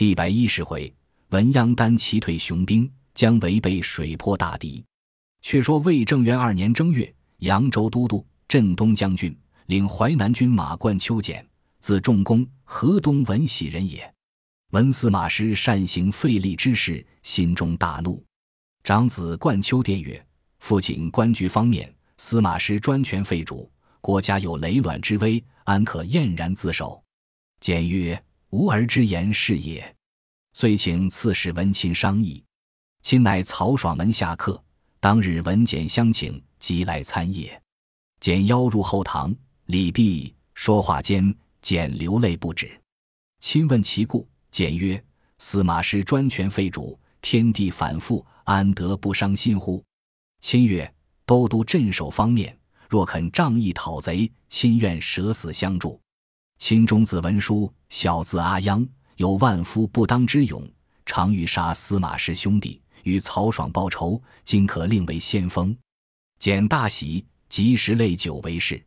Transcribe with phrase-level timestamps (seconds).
[0.00, 0.90] 第百一十回，
[1.28, 4.82] 文鸯单骑退雄兵，将违背水泊大敌。
[5.42, 11.46] 却说魏正元二年正月，扬州都督镇东将军领淮南军马冠秋俭，
[11.80, 14.10] 字仲公，河东闻喜人也。
[14.70, 18.24] 闻司马师善行废立之事，心中大怒。
[18.82, 20.26] 长子冠秋殿曰
[20.60, 23.70] ：“父亲官居方面，司马师专权废主，
[24.00, 27.04] 国家有雷卵之危，安可晏然自守？”
[27.60, 28.18] 简曰。
[28.50, 29.94] 吾儿之言是也，
[30.54, 32.42] 遂请刺史文钦商议。
[33.00, 34.60] 钦乃曹爽门下客，
[34.98, 37.48] 当日文简相请，即来参谒。
[38.18, 39.32] 简邀入后堂，
[39.66, 41.32] 礼毕，说话间，
[41.62, 42.68] 简流泪不止。
[43.38, 45.02] 亲问其故，简曰
[45.38, 49.82] ：“司马师专权废主，天地反复，安得不伤心乎？”
[50.42, 50.92] 亲曰
[51.24, 56.00] ：“都督镇守方面，若肯仗义讨贼，亲愿舍死相助。”
[56.60, 60.62] 亲中字文书，小字阿央，有万夫不当之勇，
[61.06, 64.22] 常欲杀司马氏兄弟，与曹爽报仇。
[64.44, 65.74] 今可令为先锋。
[66.38, 68.80] 简大喜，及时泪酒为誓。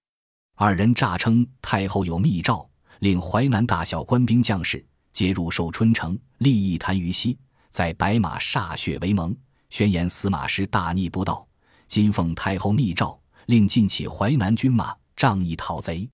[0.56, 2.66] 二人诈称太后有密诏，
[3.00, 7.36] 令淮南大小官兵将士皆入寿春城，立一坛于西，
[7.72, 9.36] 在白马歃血为盟，
[9.72, 11.45] 宣言司马师大逆不道。
[11.88, 16.08] 今奉太后密诏，令尽起淮南军马，仗义讨贼。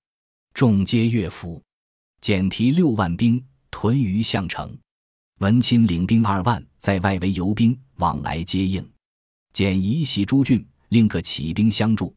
[0.53, 1.61] 众皆乐服，
[2.22, 4.78] 简提六万兵屯于项城，
[5.39, 8.86] 文钦领兵二万在外围游兵往来接应。
[9.53, 12.14] 简移袭诸郡，令各起兵相助。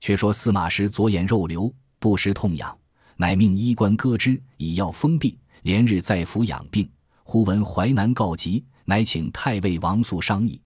[0.00, 2.76] 却说司马师左眼肉瘤，不时痛痒，
[3.16, 6.88] 乃命医官割之，以药封闭，连日在府养病。
[7.22, 10.60] 忽闻淮南告急，乃请太尉王肃商议。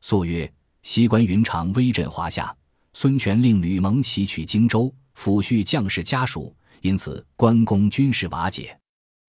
[0.00, 2.54] 肃曰：“西关云长威震华夏，
[2.92, 8.78] 孙权令吕蒙袭取荆州。”抚恤将士家属，因此关公军事瓦解。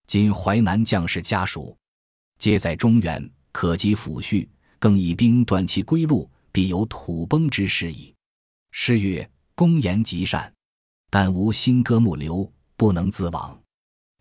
[0.05, 1.75] 今淮南将士家属
[2.38, 4.47] 皆在中原，可及抚恤，
[4.80, 8.13] 更以兵断其归路，必有土崩之势矣。
[8.71, 10.53] 诗曰：“公言极善，
[11.09, 13.59] 但无心歌目流，不能自往。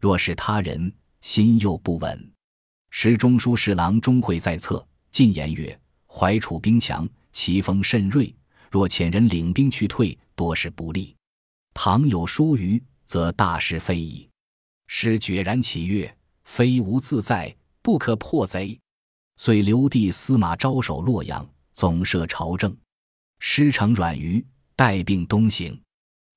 [0.00, 2.32] 若是他人，心又不稳。”
[2.90, 8.34] 时中书侍郎钟会在侧进言曰：“淮楚兵强，其锋甚锐，
[8.70, 11.14] 若遣人领兵去退，多是不利。”
[11.78, 14.26] 倘有疏虞，则大事非矣。
[14.86, 18.80] 师决然起曰：“非吾自在，不可破贼。”
[19.36, 22.74] 遂留弟司马招守洛阳，总摄朝政。
[23.40, 24.42] 师承阮瑜，
[24.74, 25.78] 带病东行，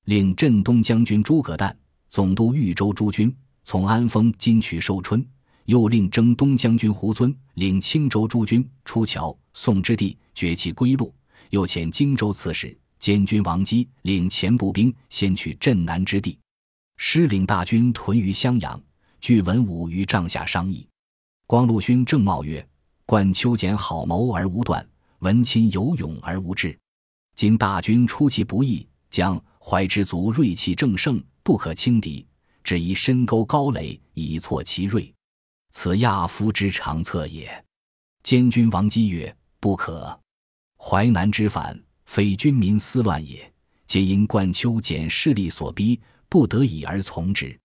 [0.04, 1.74] 令镇东将军诸葛诞
[2.10, 3.34] 总督豫州诸军，
[3.64, 5.26] 从安丰金取寿春。
[5.64, 11.14] 又令征东将军胡遵领青州诸军出桥宋之地，绝其归路。
[11.48, 12.78] 又遣荆州刺史。
[13.00, 16.38] 监军王基领前步兵先取镇南之地，
[16.98, 18.80] 师领大军屯于襄阳。
[19.22, 20.86] 据文武于帐下商议。
[21.46, 22.66] 光禄勋郑茂曰
[23.06, 24.86] ：“冠秋俭好谋而无断，
[25.20, 26.78] 文钦有勇而无智。
[27.34, 32.26] 今大军出其不意，将淮之族锐气正盛，不可轻敌。
[32.62, 35.12] 只宜深沟高垒，以挫其锐。
[35.70, 37.64] 此亚夫之长策也。”
[38.22, 40.20] 监军王基曰：“不可。
[40.78, 43.52] 淮南之反。”非军民思乱也，
[43.86, 47.56] 皆因冠丘俭势力所逼，不得已而从之。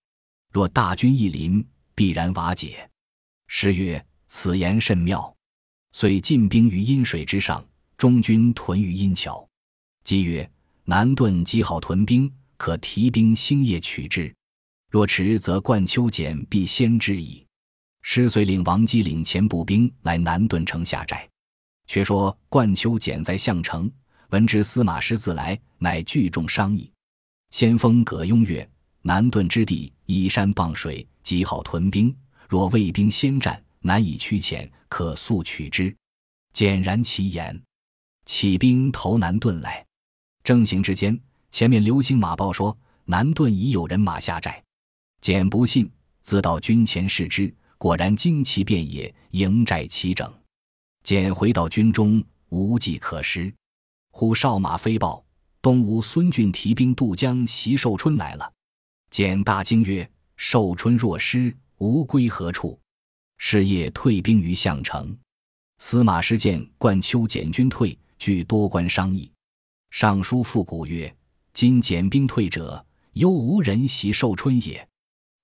[0.52, 2.88] 若大军一临，必然瓦解。
[3.48, 5.36] 诗曰：“此言甚妙。”
[5.90, 9.44] 遂进兵于阴水之上，中军屯于阴桥。
[10.04, 10.48] 即曰
[10.86, 14.32] ：“南顿积好屯兵，可提兵星夜取之。
[14.92, 17.44] 若迟，则冠丘俭必先之矣。”
[18.02, 21.28] 师遂令王基领前步兵来南顿城下寨。
[21.88, 23.90] 却说冠丘俭在项城。
[24.30, 26.90] 闻知司马师自来，乃聚众商议。
[27.50, 28.68] 先锋葛雍曰
[29.02, 32.14] ：“南顿之地依山傍水，极好屯兵。
[32.48, 35.94] 若魏兵先战，难以驱遣，可速取之。”
[36.52, 37.62] 简然其言，
[38.24, 39.84] 起兵投南顿来。
[40.42, 41.18] 正行之间，
[41.52, 44.60] 前面流星马报说南顿已有人马下寨。
[45.20, 45.88] 简不信，
[46.22, 50.32] 自到军前视之，果然旌旗遍野，营寨齐整。
[51.04, 53.52] 简回到军中，无计可施。
[54.18, 55.22] 呼哨马飞报，
[55.60, 58.50] 东吴孙俊提兵渡江袭寿春来了。
[59.10, 62.80] 简大惊曰：“寿春若失，吾归何处？”
[63.36, 65.14] 是夜退兵于项城。
[65.80, 69.30] 司马师见冠丘简军退，据多官商议。
[69.90, 71.14] 尚书复古曰
[71.52, 72.82] ：“今简兵退者，
[73.12, 74.88] 犹无人袭寿春也，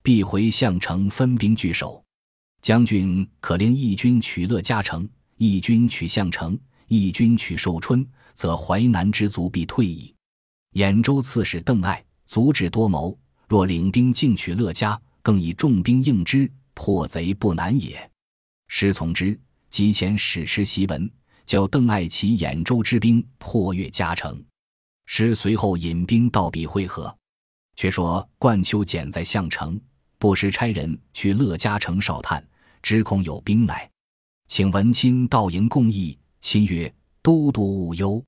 [0.01, 2.03] 必回项城分兵据守。
[2.63, 10.13] 将军可令义军取乐嘉城，义军取项城，义军取寿春。”则淮南之卒必退矣。
[10.73, 18.09] 兖州刺史邓艾足智多谋，若领兵进取乐嘉，更以重兵应之，破贼不难也。
[18.67, 19.39] 师从之，
[19.69, 21.09] 即遣使持檄文，
[21.45, 24.43] 叫邓艾齐兖州之兵破越嘉城。
[25.05, 27.15] 师随后引兵到彼会合。
[27.75, 29.79] 却说冠丘简在项城，
[30.19, 32.45] 不时差人去乐嘉城哨探，
[32.83, 33.89] 只恐有兵来，
[34.47, 36.17] 请文钦到营共议。
[36.39, 36.93] 钦曰
[37.23, 38.21] ：“都督勿忧，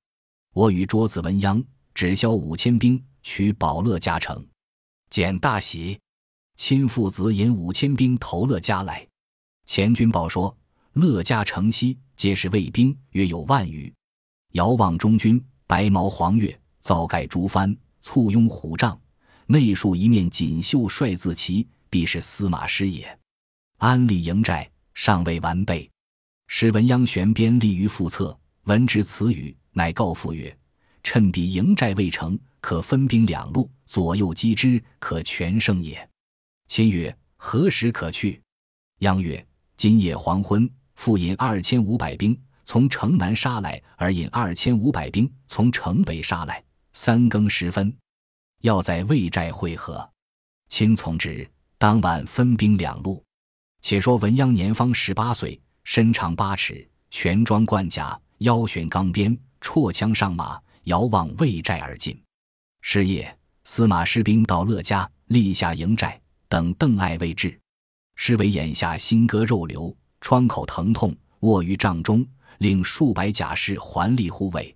[0.54, 1.62] 我与卓子文鸯
[1.94, 4.48] 只消五千兵，取保乐嘉城。”
[5.12, 6.00] 简大喜。
[6.56, 9.06] 亲父子引五千兵投乐嘉来。
[9.66, 10.58] 前军报说，
[10.94, 13.94] 乐嘉城西皆是卫兵，约有万余。
[14.54, 18.98] 遥望中军，白毛黄月，造盖竹帆，簇拥虎帐。
[19.48, 23.20] 内竖一面锦绣帅字旗，必是司马师也。
[23.78, 25.92] 安立营寨尚未完备，
[26.48, 30.56] 使文鸯悬鞭立于腹侧，闻之此语，乃告父曰
[31.04, 36.08] ：“趁彼营寨未成，可分兵两路，左右击之，可全胜也。”
[36.68, 38.42] 亲曰：“何时可去？”
[39.00, 39.46] 央曰
[39.78, 46.64] ：“今夜黄昏，复引二千五百兵从城南杀来，而引二千五百兵从城北杀来，
[46.94, 47.96] 三更时分。”
[48.62, 50.10] 要在魏寨会合，
[50.70, 51.48] 亲从之。
[51.78, 53.24] 当晚分兵两路。
[53.82, 62.20] 且说文鸯年方十八岁，身长八尺，全装冠甲，腰悬钢鞭，绰枪上马，遥望魏寨而进。
[62.82, 67.58] 是夜，司马师兵到乐家，立下营寨，等邓艾未至。
[68.16, 72.26] 师为眼下心割肉瘤，窗口疼痛，卧于帐中，
[72.60, 74.76] 令数百甲士环立护卫。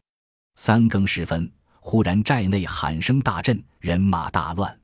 [0.55, 1.51] 三更时分。
[1.81, 4.79] 忽然寨内喊声大震，人马大乱。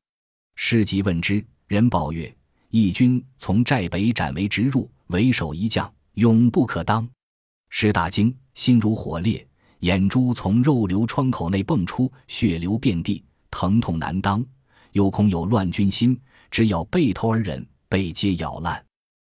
[0.56, 2.34] 师即问之，人报曰
[2.70, 7.06] ：“义军从寨北斩为直入，为首一将，勇不可当。”
[7.68, 9.46] 师大惊，心如火烈，
[9.80, 14.44] 眼珠从肉瘤窗口内迸出，血流遍地，疼痛难当。
[14.92, 16.18] 又恐有乱军心，
[16.50, 18.82] 只咬背头而忍，被皆咬烂。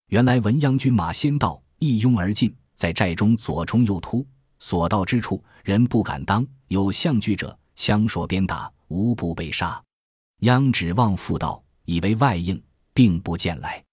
[0.07, 4.25] 原来文鸯军马先到，一拥而进，在寨中左冲右突，
[4.57, 6.45] 所到之处，人不敢当。
[6.69, 9.79] 有相拒者，枪槊鞭打，无不被杀。
[10.39, 12.59] 央指望复道，以为外应，
[12.91, 13.83] 并不见来。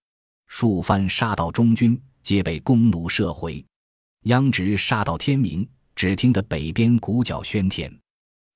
[0.46, 3.62] 数番杀到中军，皆被弓弩射回。
[4.24, 7.92] 央直杀到天明，只听得北边鼓角喧天。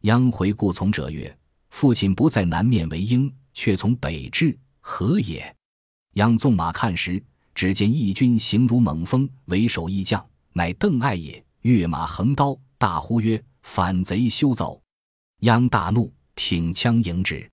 [0.02, 1.34] 央回顾从者曰
[1.70, 5.54] ：“父亲不在南面为鹰，却从北至，何也？”
[6.14, 7.22] 央纵马看时，
[7.54, 11.42] 只见义军行如猛风，为首义将乃邓艾也。
[11.62, 14.82] 跃马横刀，大呼曰：反贼休走！
[15.42, 17.48] 央大怒，挺枪迎之。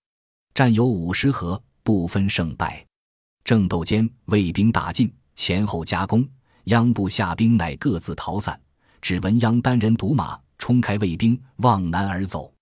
[0.56, 2.84] 战有五十合，不分胜败。
[3.44, 6.28] 正斗间，魏兵大进，前后夹攻。
[6.70, 8.60] 央部下兵乃各自逃散，
[9.02, 12.54] 只闻央单人独马冲开卫兵，望南而走。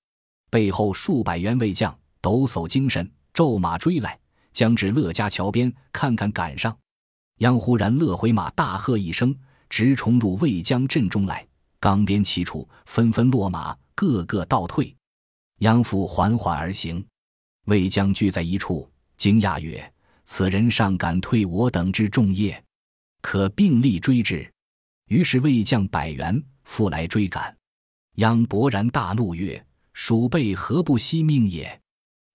[0.49, 4.17] 背后数百员卫将抖擞精神，骤马追来，
[4.53, 6.75] 将至乐家桥边，看看赶上。
[7.39, 9.35] 央忽然勒回马，大喝一声，
[9.69, 11.45] 直冲入卫将阵中来。
[11.81, 14.95] 钢鞭齐出，纷纷落马，个个倒退。
[15.59, 17.05] 央父缓缓而行，
[17.65, 19.93] 卫将聚在一处，惊讶曰
[20.23, 22.63] ：“此人尚敢退我等之众业，
[23.21, 24.49] 可并力追之。”
[25.09, 27.55] 于是魏将百元复来追赶。
[28.15, 31.81] 杨勃然大怒曰：“鼠辈何不惜命也？”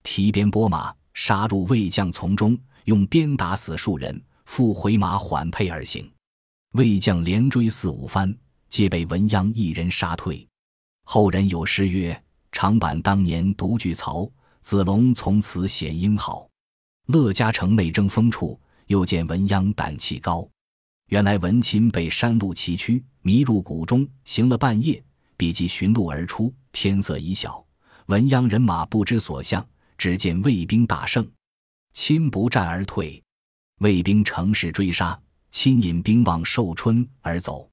[0.02, 6.10] 提鞭拨马，杀入魏将丛中，用鞭打死数人，复回马缓辔而行。
[6.72, 8.34] 魏将连追四五番。
[8.68, 10.48] 皆被文鸯一人杀退。
[11.04, 14.26] 后人有诗曰：“长坂当年独据曹，
[14.62, 16.48] 子龙从此显英豪。”
[17.08, 20.48] 乐嘉城内争锋处，又见文鸯胆气高。
[21.12, 25.04] 原来文钦被山路崎岖，迷入谷中，行了半夜，
[25.36, 26.50] 比即寻路而出。
[26.72, 27.62] 天色已晓，
[28.06, 29.62] 文鸯人马不知所向，
[29.98, 31.30] 只见魏兵大胜，
[31.92, 33.22] 亲不战而退。
[33.80, 37.68] 魏兵乘势追杀，亲引兵往寿春而走。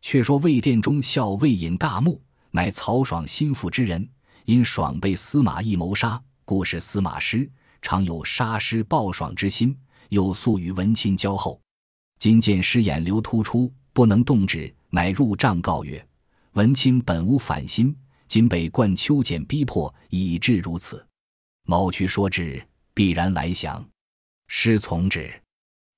[0.00, 4.08] 却说魏殿中校魏引大木，乃曹爽心腹之人，
[4.44, 7.50] 因爽被司马懿谋杀，故是司马师，
[7.82, 9.76] 常有杀师报爽之心，
[10.10, 11.60] 又素与文钦交厚。
[12.18, 16.04] 今见师眼流突出，不能动止，乃入帐告曰
[16.52, 17.94] ：“文钦本无反心，
[18.26, 21.06] 今被冠秋简逼迫，以致如此。
[21.64, 22.62] 某去说之，
[22.94, 23.86] 必然来降。”
[24.48, 25.30] 师从之。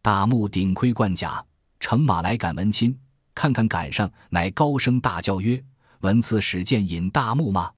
[0.03, 1.45] 大木顶盔贯甲，
[1.79, 2.97] 乘马来赶文钦。
[3.35, 5.63] 看看赶上，乃高声大叫曰
[6.01, 7.73] ：“文刺史见引大木吗？”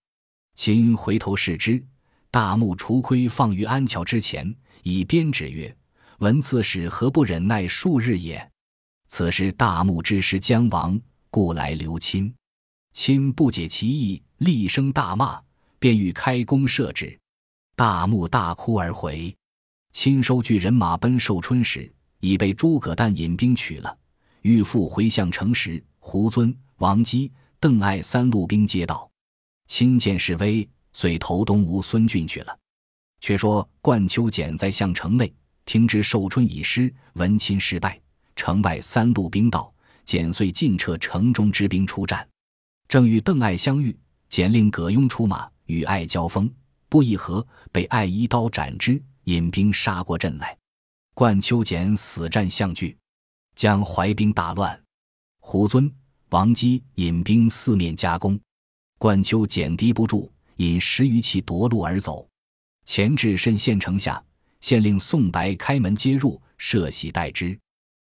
[0.57, 1.85] 秦回头视之，
[2.31, 5.75] 大木除盔放于安桥之前，以鞭指曰
[6.21, 8.51] ：“文刺史何不忍耐数日也？”
[9.09, 10.99] 此时大木之师将亡，
[11.31, 12.33] 故来留亲。
[12.93, 15.41] 亲不解其意，厉声大骂，
[15.79, 17.19] 便欲开弓射之。
[17.75, 19.35] 大木大哭而回。
[19.93, 23.99] 亲收聚人马奔寿春时，已被诸葛诞引兵取了。
[24.43, 29.11] 欲复回项城时，胡遵、王基、邓艾三路兵接到，
[29.67, 32.57] 亲见势威，遂投东吴孙峻去了。
[33.21, 35.33] 却说冠丘简在项城内，
[35.65, 38.01] 听知寿春已失，闻亲失败，
[38.35, 39.73] 城外三路兵到，
[40.05, 42.27] 简遂尽撤城中之兵出战。
[42.89, 43.97] 正与邓艾相遇，
[44.29, 46.53] 简令葛雍出马与艾交锋，
[46.89, 50.57] 不一合，被艾一刀斩之，引兵杀过阵来。
[51.15, 52.97] 冠丘简死战相拒。
[53.57, 54.81] 将淮兵大乱，
[55.41, 55.93] 胡遵、
[56.31, 58.41] 王基引兵四面夹攻，
[58.97, 62.27] 冠丘简敌不住，引十余骑夺路而走，
[62.87, 64.23] 前至慎县城下，
[64.61, 67.59] 县令宋白开门接入，设席待之。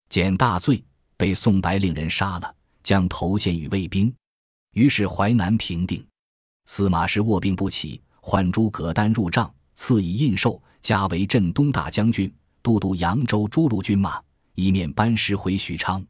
[0.09, 0.83] 简大醉，
[1.17, 4.15] 被宋白令人杀了，将头献与卫兵。
[4.73, 6.07] 于是淮南平定。
[6.67, 12.33] 司马师卧病不起，唤诸葛诞入帐，赐以印绶，加为镇东大将军，
[12.63, 14.23] 都督扬州诸路军马。
[14.55, 16.05] 一面班师回许昌，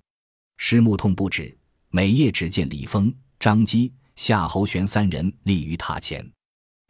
[0.57, 1.57] 师目痛不止，
[1.91, 6.29] 每夜只见李丰、张基、夏侯玄三人立于榻前，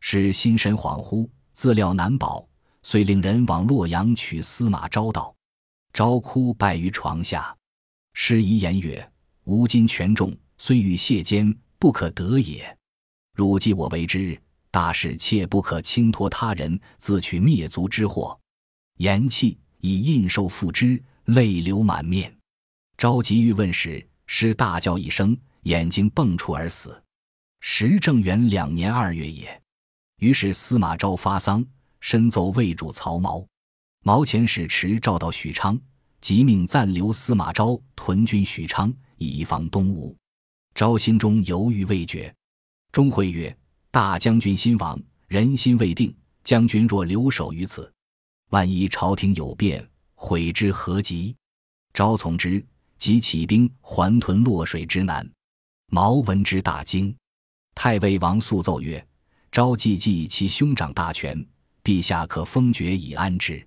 [0.01, 2.49] 使心神恍惚，自料难保，
[2.83, 5.35] 遂令人往洛阳取司马昭道。
[5.93, 7.57] 昭哭败于床下，
[8.15, 9.13] 师遗言曰
[9.45, 12.77] ：“吾今权重，虽欲谢坚，不可得也。
[13.35, 18.39] 汝既我为之，大事切不可轻托他人，自取灭族之祸。”
[18.99, 21.03] 言讫，以印绶付之。
[21.27, 22.37] 泪流满面，
[22.99, 27.01] 召集欲问时，师大叫一声，眼睛迸出而死。
[27.61, 29.63] 时正元两年二月也。
[30.19, 31.65] 于是司马昭发丧，
[32.03, 33.47] 深奏魏主曹髦。
[34.05, 35.81] 毛遣使持诏到许昌，
[36.21, 40.15] 即命暂留司马昭屯军许昌，以防东吴。
[40.75, 42.35] 昭心中犹豫未决，
[42.91, 43.57] 钟会曰
[43.93, 46.15] ：“大将军心亡，人心未定。
[46.43, 47.91] 将军若留守于此，
[48.51, 51.35] 万一朝廷有变。”悔之何及？
[51.95, 52.65] 昭从之，
[52.97, 55.29] 即起兵还屯洛水之南。
[55.87, 57.15] 毛闻之大惊。
[57.75, 59.05] 太尉王肃奏曰
[59.53, 61.45] ：“昭既继其兄长大权，
[61.83, 63.65] 陛下可封爵以安之。”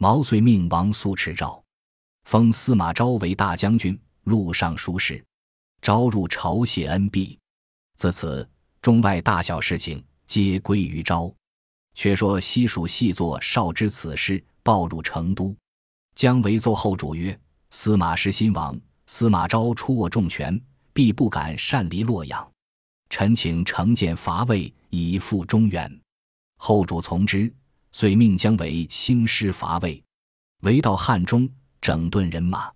[0.00, 1.60] 毛遂命王肃持诏，
[2.24, 5.24] 封司马昭为大将军，录尚书事。
[5.82, 7.38] 昭入朝谢恩毕。
[7.96, 8.48] 自此，
[8.80, 11.34] 中外大小事情皆归于昭。
[11.94, 15.52] 却说西蜀细作少知此事，报入成都。
[16.14, 17.36] 姜维奏后主曰
[17.70, 20.60] ：“司马师新亡，司马昭出握重权，
[20.92, 22.48] 必不敢擅离洛阳。
[23.10, 26.00] 臣请乘舰伐魏，以复中原。”
[26.58, 27.52] 后主从之，
[27.92, 30.00] 遂命姜维兴师伐魏。
[30.62, 31.48] 维到汉中，
[31.80, 32.70] 整顿人马。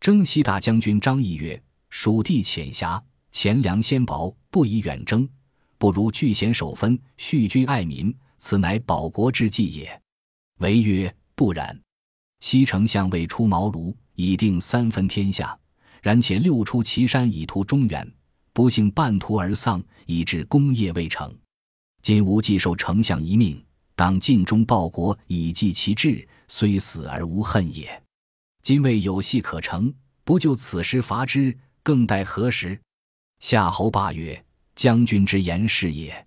[0.00, 3.02] 征西大将军张翼曰：“蜀地浅狭，
[3.32, 5.28] 钱粮纤薄，不宜远征，
[5.76, 10.00] 不如据险守分，恤君爱民，此乃保国之计也。”
[10.58, 11.78] 维曰：“不然。”
[12.40, 15.58] 西丞相未出茅庐，已定三分天下。
[16.00, 18.14] 然且六出祁山，以图中原，
[18.52, 21.36] 不幸半途而丧，以致功业未成。
[22.06, 23.60] 今吾既受丞相一命，
[23.96, 28.00] 当尽忠报国，以济其志，虽死而无恨也。
[28.62, 32.80] 今未有戏可成，不就此时伐之，更待何时？
[33.40, 34.40] 夏侯霸曰
[34.76, 36.24] ：“将军之言是也，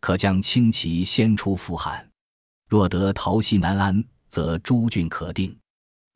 [0.00, 2.10] 可将轻骑先出复汉。
[2.68, 5.56] 若得桃溪南安。”则诸郡可定。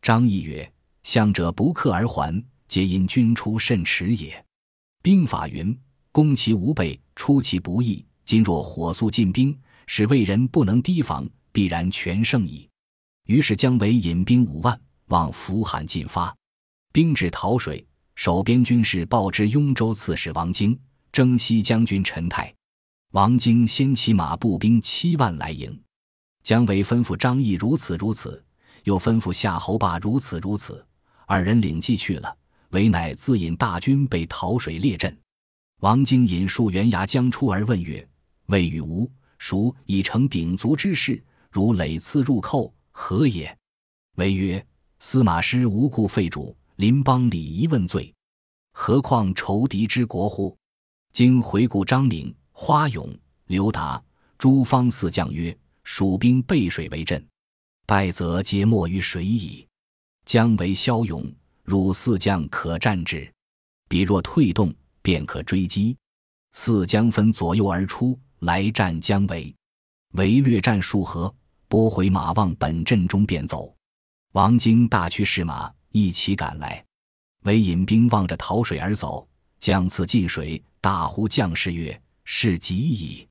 [0.03, 0.69] 张翼曰
[1.05, 4.45] ：“向者不克而还，皆因君出甚迟也。
[5.01, 5.79] 兵法云：
[6.11, 8.05] 攻其无备，出其不意。
[8.27, 9.57] 今若火速进兵，
[9.87, 12.69] 使魏人不能提防，必然全胜矣。”
[13.25, 16.37] 于是姜维引兵五万往扶韩进发。
[16.93, 20.79] 兵至桃水，守边军士报之雍州刺史王经、
[21.13, 22.53] 征西将军陈泰。
[23.13, 25.81] 王经先骑马步兵七万来迎。
[26.43, 28.45] 姜维吩咐张翼如此如此，
[28.85, 30.85] 又吩咐夏侯霸如此如此。
[31.27, 32.37] 二人领计去了，
[32.71, 35.17] 韦乃自引大军被桃水列阵。
[35.81, 38.07] 王经引数员牙将出而问曰
[38.47, 41.23] ：“魏与吴孰已成鼎足之势？
[41.51, 43.57] 如累次入寇，何也？”
[44.17, 44.65] 韦曰
[44.99, 48.15] ：“司马师无故废主，邻邦礼仪问罪，
[48.73, 50.57] 何况仇敌之国乎？”
[51.13, 53.09] 经回顾张敏、花勇、
[53.47, 54.03] 刘达、
[54.37, 55.57] 诸方四将曰。
[55.89, 57.25] 蜀兵背水为阵，
[57.87, 59.65] 败则皆没于水矣。
[60.25, 61.25] 姜维骁勇，
[61.63, 63.33] 汝四将可战之。
[63.89, 65.97] 彼若退动，便可追击。
[66.55, 69.55] 四将分左右而出，来战姜维。
[70.13, 71.35] 维略战数合，
[71.69, 73.75] 拨回马望本阵中便走。
[74.33, 76.85] 王经大驱士马一齐赶来，
[77.45, 79.27] 韦引兵望着桃水而走，
[79.59, 83.29] 将次进水，大呼将士曰：“是急矣！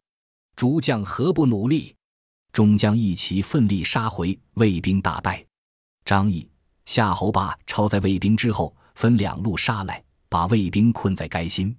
[0.55, 1.95] 诸将何不努力？”
[2.51, 5.45] 终将一齐奋力杀回，魏兵大败。
[6.05, 6.47] 张翼、
[6.85, 11.75] 夏侯霸超在魏兵之后，分两路杀来，把魏兵困在该心。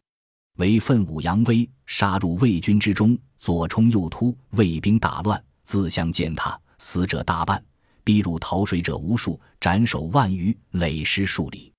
[0.57, 7.63] 为奋武扬威，杀入魏军之中，左冲右突，魏兵大乱，自相践踏，死者大半，
[8.03, 11.73] 逼入逃水者无数，斩首万余，累尸数里。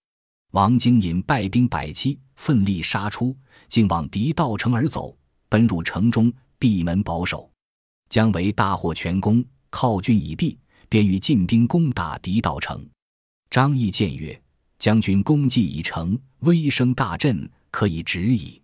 [0.51, 3.35] 王经引败兵百七，奋力杀出，
[3.67, 5.17] 竟往敌道城而走，
[5.49, 7.49] 奔入城中，闭门保守。
[8.09, 10.57] 姜维大获全功，靠军已毕，
[10.87, 12.87] 便欲进兵攻打敌道城。
[13.49, 14.39] 张翼见曰
[14.77, 18.61] ：“将军功绩已成，威声大振，可以止矣。”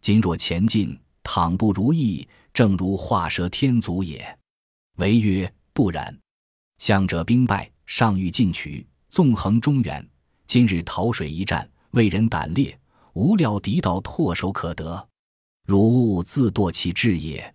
[0.00, 4.38] 今若前进，倘不如意，正如画蛇添足也。
[4.96, 6.16] 唯曰：不然。
[6.78, 10.08] 向者兵败，尚欲进取，纵横中原。
[10.46, 12.78] 今日讨水一战，为人胆烈，
[13.12, 15.08] 无料敌道唾手可得，
[15.66, 17.54] 如自堕其志也。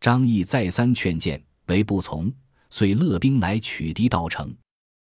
[0.00, 2.30] 张翼再三劝谏，唯不从，
[2.68, 4.54] 遂勒兵来取敌道城。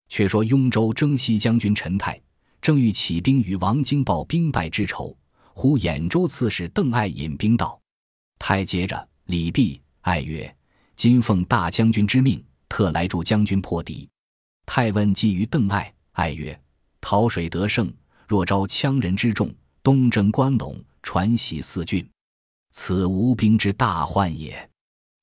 [0.08, 2.20] 却说雍州征西将军陈泰，
[2.60, 5.16] 正欲起兵与王经报兵败之仇。
[5.58, 7.80] 呼兖州刺史邓艾引兵到，
[8.38, 10.54] 太接着李毕，艾曰
[10.94, 14.06] ：“今奉大将军之命，特来助将军破敌。”
[14.66, 16.60] 太问计于邓艾，艾曰
[17.00, 17.90] ：“讨水得胜，
[18.28, 19.50] 若招羌人之众，
[19.82, 22.06] 东征关陇，传习四郡，
[22.72, 24.68] 此无兵之大患也。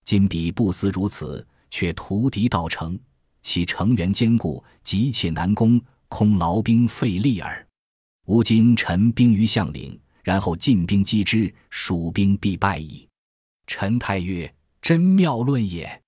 [0.03, 2.99] 今彼不思如此，却屠敌道成，
[3.43, 7.67] 其城垣坚固，急切难攻，空劳兵费力耳。
[8.25, 13.07] 吾今陈兵于项岭。”然后进兵击之，蜀兵必败矣。
[13.67, 14.51] 陈泰曰
[14.81, 16.01] 真妙论也。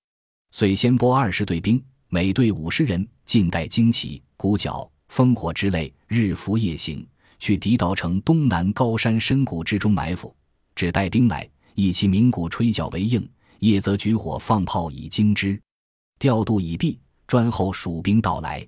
[0.50, 7.06] 遂先拨二十队兵，每队五十人，尽带旌旗、鼓角、烽火之类，日伏夜行，
[7.38, 10.34] 去敌道城东南高山深谷之中埋伏。
[10.74, 13.20] 只带兵来，以其鸣鼓吹角为应；
[13.58, 15.60] 夜则举火放炮以惊之。
[16.18, 18.66] 调度已毕，专候蜀兵到来。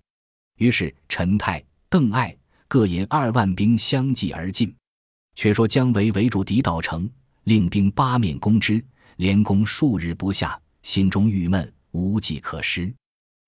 [0.58, 2.36] 于是陈泰、邓艾
[2.66, 4.74] 各引二万兵相继而进。
[5.38, 7.08] 却说姜维围住狄道城，
[7.44, 8.84] 令兵八面攻之，
[9.18, 12.92] 连攻数日不下，心中郁闷，无计可施。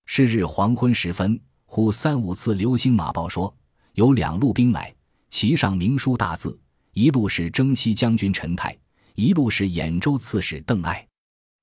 [0.05, 3.53] 是日黄昏时分，忽三五次流星马报说，
[3.95, 4.95] 有两路兵来，
[5.29, 6.57] 旗上明书大字，
[6.93, 8.73] 一路是征西将军陈泰，
[9.15, 11.05] 一路是兖州刺史邓艾。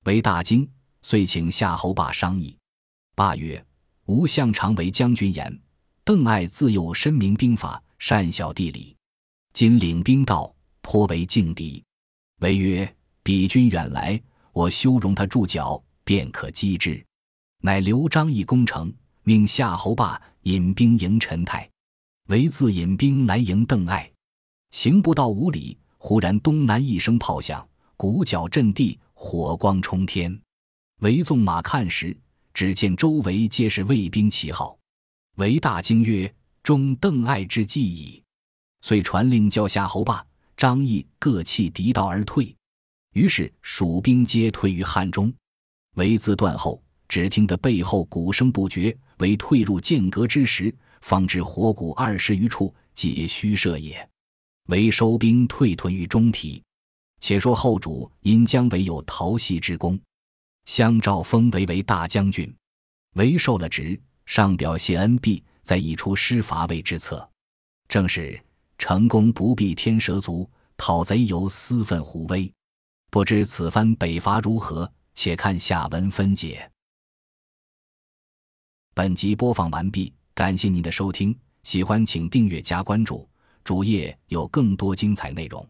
[0.05, 0.69] 为大惊，
[1.01, 2.55] 遂请夏侯霸商议。
[3.15, 3.65] 霸曰
[4.05, 5.59] ：“吾向常为将军言，
[6.03, 8.95] 邓艾自幼深明兵法，善晓地理。”
[9.59, 11.83] 今领兵到，颇为劲敌。
[12.39, 14.17] 唯曰：“彼军远来，
[14.53, 17.05] 我休容他驻脚，便可击之。”
[17.61, 18.89] 乃留张翼攻城，
[19.23, 21.69] 命夏侯霸引兵迎陈泰，
[22.27, 24.09] 唯自引兵来迎邓艾。
[24.71, 27.67] 行不到五里，忽然东南一声炮响，
[27.97, 30.41] 鼓角震地，火光冲天。
[31.01, 32.17] 唯纵马看时，
[32.53, 34.79] 只见周围皆是卫兵旗号。
[35.35, 38.23] 唯大惊曰：“中邓艾之计矣！”
[38.81, 42.55] 遂传令叫夏侯霸、张翼各弃敌道而退，
[43.13, 45.33] 于是蜀兵皆退于汉中。
[45.95, 54.07] 为自断后，只听得背后鼓声不绝，为退入剑阁之时，方知火鼓二十余处，皆虚设也。
[54.67, 56.61] 为收兵退屯于中提。
[57.19, 59.99] 且说后主因姜维有逃袭之功，
[60.65, 62.55] 相诏封为为大将军。
[63.15, 67.29] 为受了职，上表谢恩毕，再议出师伐魏之策。
[67.89, 68.39] 正是。
[68.79, 72.51] 成功不必天蛇族，讨贼犹私愤虎威。
[73.11, 74.89] 不知此番北伐如何？
[75.13, 76.71] 且看下文分解。
[78.95, 83.27] 本集播放完毕，感谢您的收听，喜欢请订阅加关注，
[83.65, 85.67] 主页有更多精彩内容。